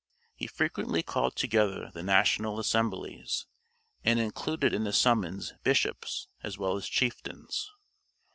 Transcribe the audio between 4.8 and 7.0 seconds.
the summons bishops as well as